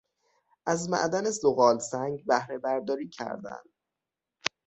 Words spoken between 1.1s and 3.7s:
زغالسنگ بهرهبرداری کردن